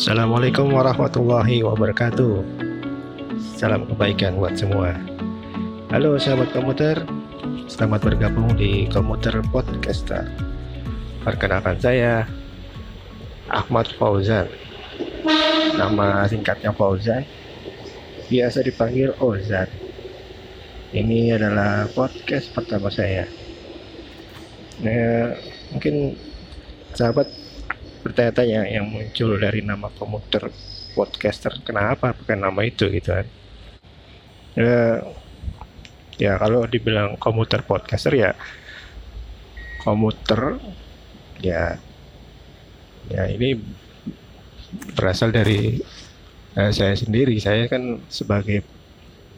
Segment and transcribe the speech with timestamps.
[0.00, 2.40] Assalamualaikum warahmatullahi wabarakatuh.
[3.52, 4.96] Salam kebaikan buat semua.
[5.92, 7.04] Halo sahabat komuter,
[7.68, 10.24] selamat bergabung di Komuter Podcaster.
[11.20, 12.24] Perkenalkan saya
[13.52, 14.48] Ahmad Fauzan.
[15.76, 17.28] Nama singkatnya Fauzan,
[18.32, 19.68] biasa dipanggil Ozan.
[20.96, 23.28] Ini adalah podcast pertama saya.
[24.80, 25.36] Nah,
[25.76, 26.16] mungkin
[26.96, 27.49] sahabat
[28.04, 30.42] bertanya-tanya yang muncul dari nama komuter
[30.96, 32.84] podcaster kenapa pakai nama itu?
[32.96, 33.26] Gitu kan.
[34.56, 35.00] Ya,
[36.18, 38.30] ya kalau dibilang komuter podcaster ya
[39.80, 40.60] komuter
[41.40, 41.80] ya
[43.10, 43.58] ya ini
[44.96, 45.80] berasal dari
[46.58, 47.36] eh, saya sendiri.
[47.42, 48.64] Saya kan sebagai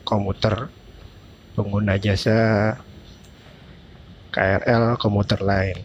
[0.04, 0.68] komuter
[1.56, 2.38] pengguna jasa
[4.34, 5.78] KRL komuter lain.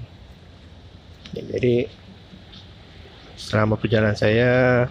[1.36, 1.92] Ya, jadi
[3.38, 4.86] selama perjalanan saya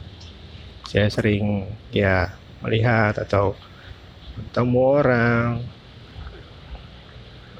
[0.86, 2.30] saya sering ya
[2.62, 3.58] melihat atau
[4.38, 5.50] bertemu orang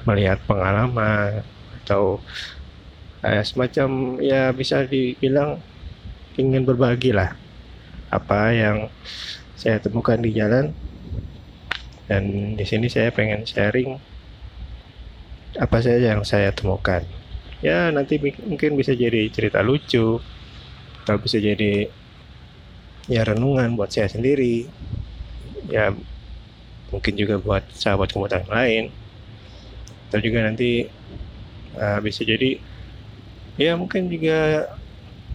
[0.07, 1.43] melihat pengalaman
[1.83, 2.23] atau
[3.21, 5.59] eh, semacam ya bisa dibilang
[6.39, 7.35] ingin berbagi lah
[8.07, 8.77] apa yang
[9.57, 10.71] saya temukan di jalan.
[12.07, 13.99] Dan di sini saya pengen sharing
[15.59, 17.03] apa saja yang saya temukan.
[17.59, 20.23] Ya nanti mungkin bisa jadi cerita lucu
[21.07, 21.87] atau bisa jadi
[23.07, 24.67] ya renungan buat saya sendiri.
[25.71, 25.95] Ya
[26.91, 28.91] mungkin juga buat sahabat komuter lain.
[30.11, 30.91] Atau juga nanti
[31.79, 32.59] uh, bisa jadi
[33.55, 34.67] ya mungkin juga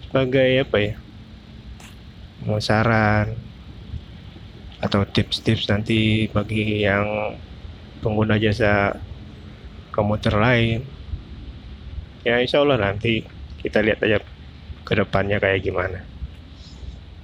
[0.04, 0.94] sebagai apa ya
[2.44, 3.32] mau saran
[4.84, 7.32] atau tips-tips nanti bagi yang
[8.04, 8.92] pengguna jasa
[9.88, 10.84] komuter lain.
[12.28, 13.24] Ya insya Allah nanti
[13.64, 14.20] kita lihat aja
[14.82, 16.02] ke depannya kayak gimana.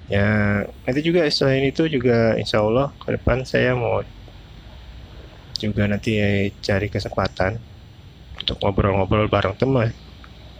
[0.09, 4.01] Ya nanti juga selain itu juga insya Allah ke depan saya mau
[5.59, 6.17] juga nanti
[6.65, 7.61] cari kesempatan
[8.41, 9.91] untuk ngobrol-ngobrol bareng teman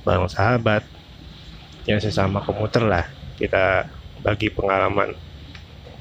[0.03, 0.85] bareng sahabat
[1.89, 3.09] yang sesama komuter lah.
[3.41, 3.89] Kita
[4.21, 5.15] bagi pengalaman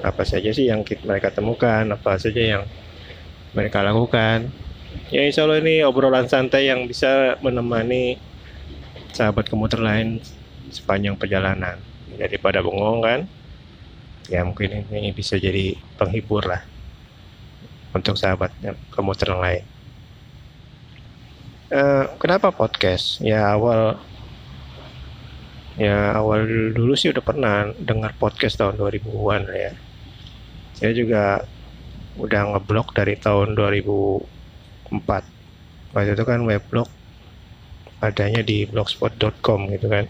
[0.03, 2.63] apa saja sih yang kita, mereka temukan apa saja yang
[3.55, 4.51] mereka lakukan.
[5.13, 8.19] Ya insya Allah ini obrolan santai yang bisa menemani
[9.15, 10.19] sahabat komuter lain
[10.71, 11.79] sepanjang perjalanan.
[12.17, 13.19] Daripada bengong kan?
[14.27, 16.63] Ya mungkin ini bisa jadi penghibur lah
[17.95, 18.51] untuk sahabat
[18.91, 19.63] komuter yang lain.
[21.67, 23.19] Uh, kenapa podcast?
[23.23, 23.99] Ya awal
[25.77, 29.71] ya awal dulu sih udah pernah dengar podcast tahun 2000-an ya.
[30.75, 31.43] Saya juga
[32.17, 35.37] udah ngeblok dari tahun 2004
[35.93, 36.89] waktu itu kan weblog
[38.01, 40.05] adanya di blogspot.com gitu kan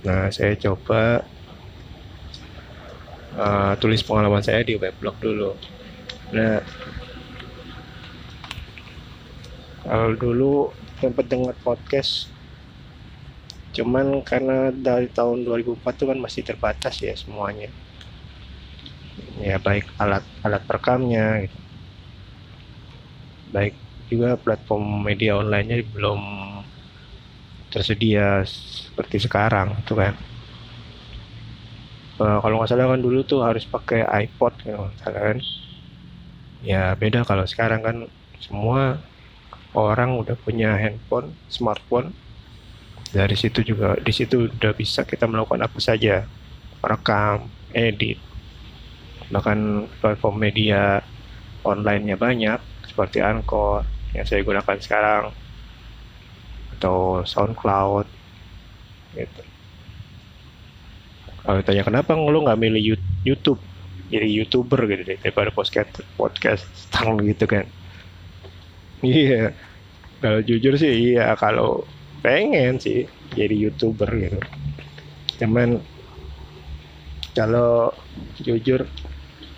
[0.00, 1.24] Nah, saya coba
[3.36, 5.54] uh, tulis pengalaman saya di weblog dulu.
[6.32, 6.62] Nah,
[9.84, 10.52] kalau dulu
[11.00, 12.30] sempat dengar podcast,
[13.74, 17.68] cuman karena dari tahun 2004 itu kan masih terbatas ya semuanya.
[19.40, 21.58] Ya baik alat alat perekamnya, gitu.
[23.50, 23.74] baik
[24.10, 26.20] juga platform media online-nya belum
[27.70, 30.14] tersedia seperti sekarang tuh kan.
[32.20, 34.52] Uh, kalau nggak salah kan dulu tuh harus pakai iPod
[35.00, 35.38] salah kan.
[36.60, 37.96] Ya beda kalau sekarang kan
[38.36, 39.00] semua
[39.72, 42.12] orang udah punya handphone smartphone.
[43.10, 46.28] Dari situ juga di situ udah bisa kita melakukan apa saja.
[46.84, 48.20] Rekam edit.
[49.30, 51.00] Bahkan platform media
[51.64, 55.24] online-nya banyak seperti Anchor yang saya gunakan sekarang
[56.80, 58.08] atau SoundCloud
[59.12, 59.42] gitu.
[61.44, 62.96] Kalau ditanya kenapa lo nggak milih
[63.28, 63.60] YouTube?
[64.10, 67.68] Jadi youtuber gitu deh daripada podcast podcast tang gitu kan.
[69.04, 69.52] Iya.
[70.24, 71.36] Kalau jujur sih iya.
[71.36, 71.84] Kalau
[72.24, 73.04] pengen sih
[73.36, 74.40] jadi youtuber gitu.
[75.40, 75.84] Cuman
[77.36, 77.94] kalau
[78.42, 78.88] jujur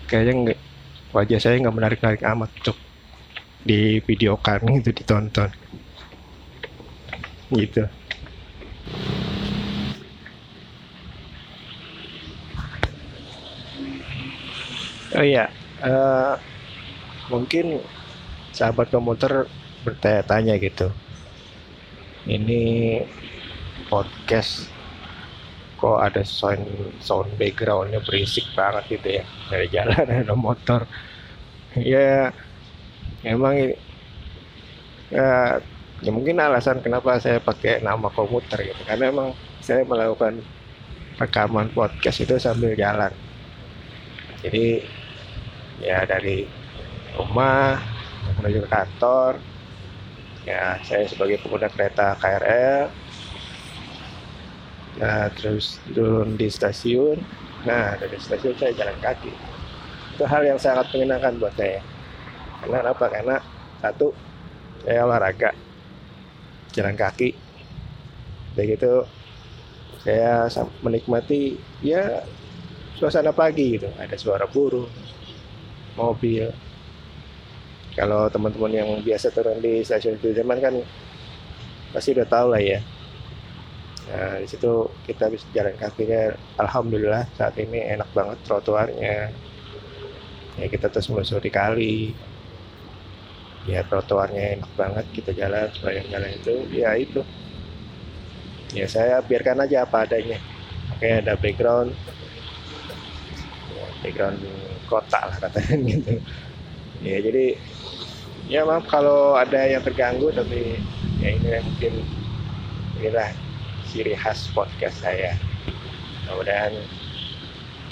[0.05, 0.59] kayaknya nggak
[1.15, 2.77] wajah saya nggak menarik menarik amat untuk
[3.63, 5.49] di videokan itu ditonton
[7.57, 7.85] gitu.
[15.13, 15.45] Oh iya.
[15.83, 16.33] Uh,
[17.29, 17.77] mungkin
[18.49, 19.45] sahabat komuter
[19.85, 20.89] bertanya-tanya gitu.
[22.25, 22.61] Ini
[23.91, 24.71] podcast
[25.77, 26.63] kok ada sound
[27.03, 29.23] sound backgroundnya berisik banget gitu ya?
[29.51, 30.87] Dari jalan ada motor.
[31.77, 32.31] Ya
[33.25, 33.75] emang
[35.13, 35.59] ya
[36.03, 38.83] ya mungkin alasan kenapa saya pakai nama komuter gitu.
[38.83, 39.31] Karena emang
[39.63, 40.43] saya melakukan
[41.15, 43.15] rekaman podcast itu sambil jalan.
[44.43, 44.83] Jadi
[45.79, 46.43] ya dari
[47.15, 47.79] rumah
[48.39, 49.39] menuju ke kantor
[50.43, 52.91] ya saya sebagai pengguna kereta KRL
[54.99, 57.17] nah terus turun di stasiun.
[57.63, 59.31] Nah dari stasiun saya jalan kaki.
[60.19, 61.79] Itu hal yang sangat menyenangkan buat saya.
[62.61, 63.05] Karena apa?
[63.07, 63.35] Karena
[63.81, 64.11] satu
[64.83, 65.62] saya olahraga
[66.73, 67.37] jalan kaki.
[68.57, 69.05] Begitu
[70.03, 70.49] saya
[70.83, 72.25] menikmati ya
[72.97, 73.87] suasana pagi gitu.
[73.95, 74.89] Ada suara burung
[75.95, 76.49] mobil.
[77.93, 80.73] Kalau teman-teman yang biasa turun di stasiun zaman kan
[81.93, 82.81] pasti udah tahu lah ya.
[84.09, 89.29] Nah di situ kita bisa jalan kakinya alhamdulillah saat ini enak banget trotoarnya.
[90.57, 92.13] Ya kita terus melusuri kali
[93.63, 97.21] ya trotoarnya enak banget kita jalan sepanjang jalan itu ya itu.
[98.73, 100.39] Ya saya biarkan aja apa adanya.
[100.95, 101.95] Oke ada background.
[104.03, 104.39] Background
[104.91, 106.13] kota lah katanya gitu.
[107.03, 107.45] Ya jadi
[108.51, 110.75] ya maaf kalau ada yang terganggu tapi
[111.23, 111.93] ya ini mungkin
[112.99, 113.31] inilah
[113.87, 115.39] ciri khas podcast saya.
[116.27, 116.73] Mudah-mudahan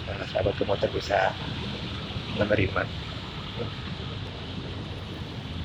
[0.07, 1.31] uh, sahabat komuter bisa
[2.35, 2.83] menerima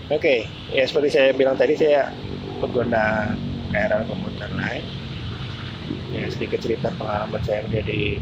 [0.07, 0.39] oke okay.
[0.71, 2.11] ya seperti saya bilang tadi saya
[2.61, 3.35] pengguna
[3.71, 4.85] KRL komuter lain.
[6.11, 8.19] Ya sedikit cerita pengalaman saya menjadi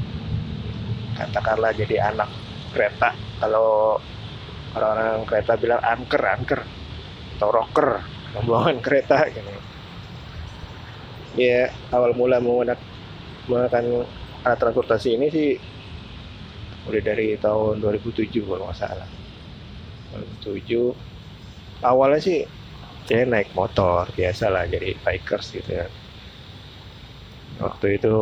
[1.14, 2.28] katakanlah jadi anak
[2.74, 3.14] kereta.
[3.38, 4.00] Kalau
[4.74, 6.60] orang-orang kereta bilang anker anker
[7.38, 8.02] atau rocker
[8.34, 9.52] pembuangan kereta gitu.
[11.34, 12.78] Ya awal mula menggunakan,
[13.46, 13.84] menggunakan
[14.44, 15.50] alat transportasi ini sih
[16.84, 19.08] udah dari tahun 2007 kalau nggak salah.
[20.42, 21.13] 2007
[21.84, 22.48] awalnya sih
[23.04, 25.86] saya naik motor biasa lah jadi bikers gitu ya
[27.60, 28.16] waktu itu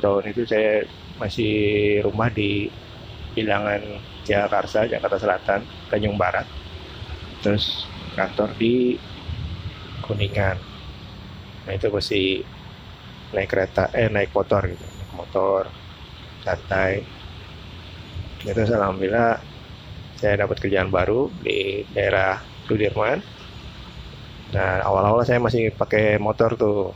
[0.00, 0.82] tahun itu saya
[1.18, 1.54] masih
[2.02, 2.70] rumah di
[3.34, 3.82] bilangan
[4.26, 6.46] Jakarta, Jakarta Selatan, Tanjung Barat.
[7.42, 7.86] Terus
[8.18, 8.98] kantor di
[10.02, 10.58] Kuningan.
[11.68, 12.42] Nah itu masih
[13.30, 15.62] naik kereta, eh naik motor gitu, naik motor
[16.42, 17.04] santai.
[18.42, 19.38] Itu alhamdulillah
[20.18, 23.24] saya dapat kerjaan baru di daerah Sudirman.
[24.52, 26.92] Nah awal-awal saya masih pakai motor tuh,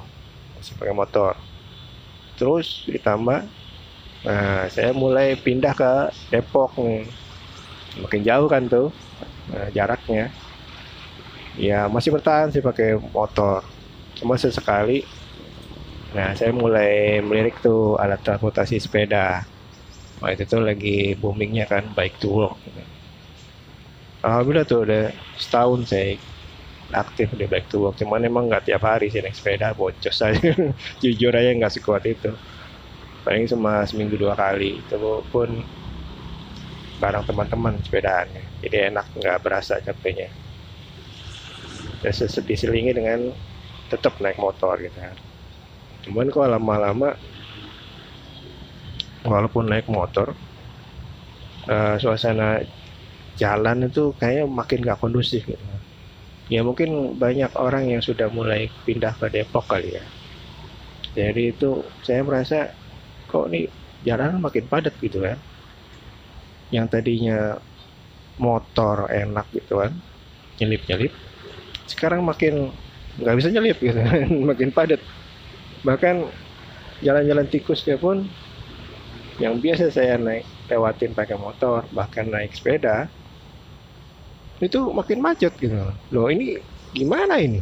[0.61, 1.33] masih pakai motor.
[2.37, 3.49] Terus ditambah
[4.23, 5.93] Nah, saya mulai pindah ke
[6.31, 7.03] Depok nih.
[8.07, 8.89] Makin jauh kan tuh
[9.51, 10.31] nah, jaraknya.
[11.59, 13.67] Ya masih bertahan sih pakai motor.
[14.15, 15.03] Cuma sesekali.
[16.15, 19.43] Nah, saya mulai melirik tuh alat transportasi sepeda.
[20.23, 22.55] Wah itu lagi boomingnya kan bike to.
[24.23, 25.05] Alhamdulillah tuh udah
[25.35, 26.15] setahun saya
[26.95, 27.99] aktif di bike to work.
[27.99, 30.51] Cuman emang nggak tiap hari sih naik sepeda, bocos aja.
[31.03, 32.31] Jujur aja nggak sekuat itu
[33.23, 34.99] paling cuma seminggu dua kali itu
[35.31, 35.62] pun
[36.99, 40.31] bareng teman-teman sepedaannya jadi enak nggak berasa capeknya
[42.02, 42.14] dan
[42.47, 43.31] diselingi dengan
[43.87, 45.14] tetap naik motor gitu kan
[46.02, 47.14] cuman kok lama-lama
[49.23, 50.35] walaupun naik motor
[51.71, 52.59] uh, suasana
[53.39, 55.65] jalan itu kayaknya makin gak kondusif gitu.
[56.51, 60.05] Ya mungkin banyak orang yang sudah mulai pindah ke Depok kali ya.
[61.12, 62.73] Jadi itu saya merasa
[63.29, 63.69] kok nih
[64.05, 65.39] jalan makin padat gitu kan.
[66.73, 67.57] Yang tadinya
[68.41, 69.93] motor enak gitu kan
[70.57, 71.12] nyelip nyelip
[71.93, 72.73] sekarang makin
[73.21, 75.01] nggak bisa nyelip gitu kan makin padat.
[75.85, 76.27] Bahkan
[77.03, 78.25] jalan-jalan tikusnya pun
[79.37, 83.11] yang biasa saya naik lewatin pakai motor bahkan naik sepeda
[84.62, 85.75] itu makin macet gitu.
[86.14, 86.62] Loh ini
[86.95, 87.59] gimana ini?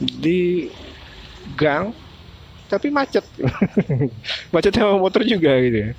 [0.00, 0.72] Di
[1.54, 1.92] gang
[2.64, 3.22] tapi macet.
[4.54, 5.90] Macet sama motor juga gitu ya.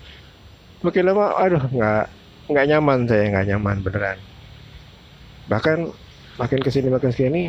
[0.82, 2.04] Makin lama aduh nggak
[2.52, 4.18] nggak nyaman saya nggak nyaman beneran.
[5.48, 5.78] Bahkan
[6.42, 7.42] makin ke sini makin ke sini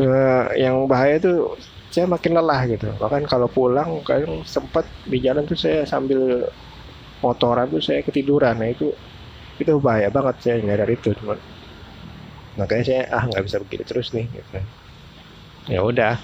[0.00, 1.54] uh, yang bahaya itu
[1.92, 2.88] saya makin lelah gitu.
[2.98, 6.48] Bahkan kalau pulang kadang sempat di jalan tuh saya sambil
[7.20, 8.58] motoran tuh saya ketiduran.
[8.58, 8.92] Nah itu
[9.56, 11.38] itu bahaya banget saya nyadar itu cuman
[12.56, 14.58] makanya saya ah nggak bisa begini terus nih gitu
[15.72, 16.14] ya udah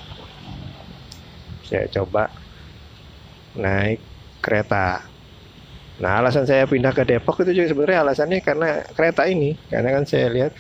[1.67, 2.29] saya coba
[3.57, 4.01] naik
[4.43, 5.07] kereta.
[6.03, 10.05] Nah, alasan saya pindah ke Depok itu juga sebenarnya alasannya karena kereta ini, karena kan
[10.09, 10.53] saya lihat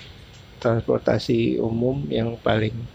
[0.62, 2.86] transportasi umum yang paling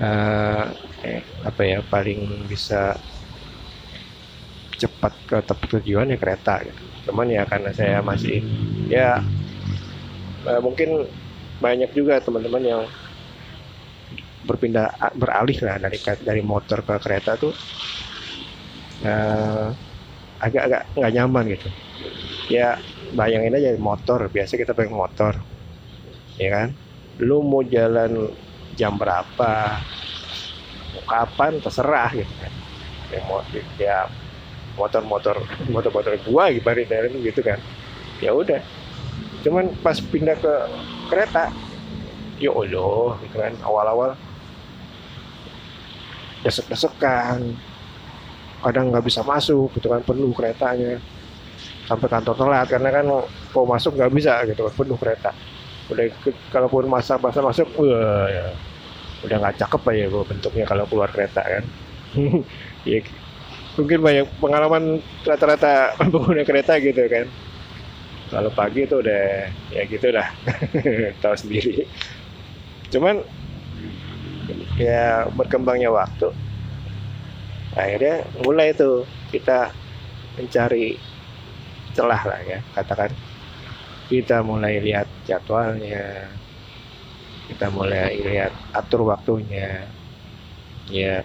[0.00, 0.72] uh,
[1.04, 2.96] eh, apa ya, paling bisa
[4.80, 6.95] cepat ke tempat tujuan ya kereta gitu.
[7.06, 8.42] Cuman ya karena saya masih
[8.90, 9.22] ya
[10.46, 11.06] uh, mungkin
[11.62, 12.82] banyak juga teman-teman yang
[14.46, 17.54] berpindah beralih lah dari dari motor ke kereta tuh
[19.02, 19.70] uh,
[20.38, 21.68] agak-agak nggak nyaman gitu.
[22.46, 22.78] Ya
[23.14, 25.34] bayangin aja motor biasa kita pakai motor
[26.38, 26.68] ya kan?
[27.22, 28.30] Lu mau jalan
[28.76, 29.80] jam berapa?
[31.06, 31.62] Kapan?
[31.62, 32.52] Terserah gitu kan.
[33.14, 33.20] Ya,
[33.78, 33.98] ya
[34.76, 35.36] motor-motor
[35.72, 37.58] motor-motor gua ibaratnya gitu kan.
[38.20, 38.60] Ya udah.
[39.42, 40.54] Cuman pas pindah ke
[41.08, 41.50] kereta
[42.36, 44.12] ya Allah gitu kan awal-awal
[46.44, 47.56] desek-desekan.
[48.60, 51.00] Kadang nggak bisa masuk gitu kan penuh keretanya.
[51.86, 53.04] Sampai kantor telat karena kan
[53.54, 55.30] mau masuk nggak bisa gitu kan penuh kereta.
[55.86, 56.04] Udah
[56.50, 58.50] kalaupun masa masa masuk ya,
[59.22, 61.64] udah nggak cakep aja gue bentuknya kalau keluar kereta kan.
[62.86, 63.02] Ya
[63.76, 67.28] mungkin banyak pengalaman rata-rata pengguna kereta gitu kan.
[68.26, 70.26] Kalau pagi itu udah ya gitu lah.
[71.22, 71.86] Tahu sendiri.
[72.90, 73.22] Cuman
[74.80, 76.32] ya berkembangnya waktu.
[77.76, 79.70] Akhirnya mulai tuh kita
[80.40, 80.96] mencari
[81.94, 83.12] celah lah ya katakan.
[84.10, 86.30] Kita mulai lihat jadwalnya.
[87.46, 89.86] Kita mulai lihat atur waktunya.
[90.90, 91.22] Ya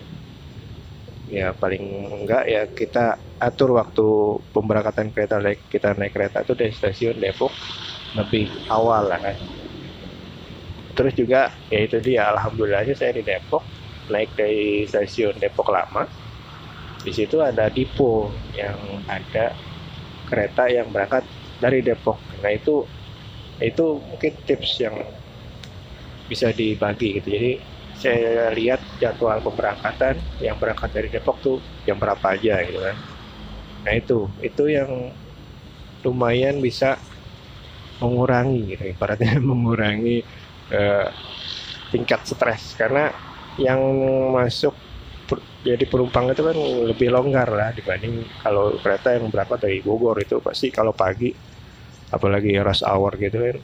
[1.32, 4.06] ya paling enggak ya kita atur waktu
[4.52, 7.56] pemberangkatan kereta naik kita naik kereta itu dari stasiun Depok
[8.20, 9.38] lebih awal lah kan
[10.92, 13.64] terus juga ya itu dia alhamdulillahnya saya di Depok
[14.12, 16.04] naik dari stasiun Depok lama
[17.02, 18.78] di situ ada Dipo yang
[19.10, 19.58] ada
[20.30, 21.26] kereta yang berangkat
[21.58, 22.22] dari Depok.
[22.46, 22.86] Nah itu
[23.62, 24.96] itu mungkin tips yang
[26.30, 27.28] bisa dibagi gitu.
[27.34, 27.52] Jadi
[28.04, 30.16] saya lihat jadwal pemberangkatan
[30.46, 32.98] yang berangkat dari Depok tuh jam berapa aja gitu kan.
[33.86, 34.92] Nah itu itu yang
[36.06, 36.98] lumayan bisa
[38.02, 40.26] mengurangi gitu ibaratnya mengurangi
[40.74, 41.08] uh,
[41.92, 42.64] tingkat stres.
[42.80, 43.12] Karena
[43.60, 43.82] yang
[44.38, 44.74] masuk
[45.62, 46.58] jadi penumpang itu kan
[46.92, 50.36] lebih longgar lah dibanding kalau kereta yang berangkat dari Bogor itu.
[50.42, 51.30] Pasti kalau pagi
[52.16, 53.58] apalagi rush hour gitu kan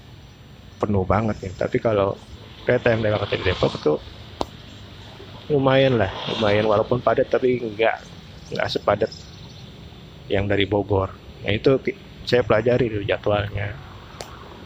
[0.81, 2.07] penuh banget nih tapi kalau
[2.65, 3.93] kereta yang berangkat dari Depok itu
[5.47, 6.67] lumayan lah lumayan.
[6.67, 8.03] Walaupun padat tapi enggak
[8.51, 9.11] enggak sepadat
[10.27, 11.11] yang dari Bogor.
[11.43, 11.79] Nah itu
[12.27, 13.71] saya pelajari di jadwalnya.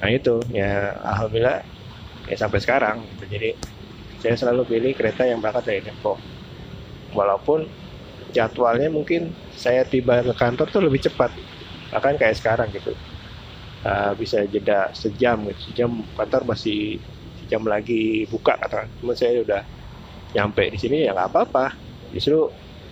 [0.01, 1.61] Nah itu ya alhamdulillah
[2.25, 3.25] ya sampai sekarang gitu.
[3.37, 3.49] jadi
[4.21, 6.17] saya selalu pilih kereta yang berangkat dari Depok.
[7.13, 7.65] Walaupun
[8.33, 11.33] jadwalnya mungkin saya tiba ke kantor tuh lebih cepat.
[11.93, 12.93] Bahkan kayak sekarang gitu.
[13.81, 15.73] Uh, bisa jeda sejam gitu.
[15.73, 17.01] Sejam kantor masih
[17.41, 18.89] sejam lagi buka katakan.
[19.01, 19.61] Cuma saya udah
[20.35, 21.65] nyampe di sini ya nggak apa-apa
[22.15, 22.47] justru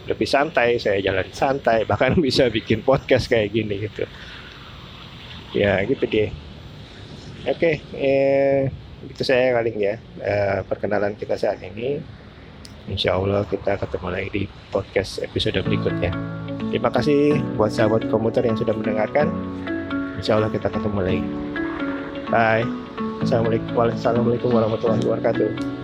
[0.08, 4.03] lebih santai saya jalan santai bahkan bisa bikin podcast kayak gini gitu
[5.55, 6.29] ya gitu deh
[7.48, 8.69] oke eh,
[9.05, 12.03] itu saya kali ya uh, perkenalan kita saat ini
[12.89, 14.43] Insya Allah kita ketemu lagi di
[14.74, 16.10] podcast episode berikutnya.
[16.74, 19.29] Terima kasih buat sahabat komuter yang sudah mendengarkan.
[20.17, 21.24] Insya Allah kita ketemu lagi.
[22.34, 22.65] Bye.
[23.22, 25.79] Assalamualaikum warahmatullahi wabarakatuh.